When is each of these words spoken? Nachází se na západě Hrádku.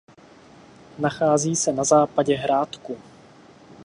Nachází 0.99 1.55
se 1.55 1.73
na 1.73 1.83
západě 1.83 2.35
Hrádku. 2.35 2.97